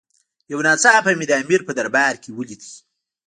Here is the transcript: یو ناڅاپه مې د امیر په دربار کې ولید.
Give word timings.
یو 0.51 0.59
ناڅاپه 0.67 1.11
مې 1.19 1.25
د 1.27 1.31
امیر 1.41 1.61
په 1.67 1.73
دربار 1.77 2.13
کې 2.23 2.29
ولید. 2.33 2.61